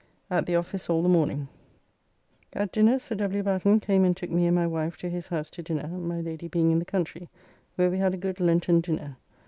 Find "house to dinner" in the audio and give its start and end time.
5.27-5.89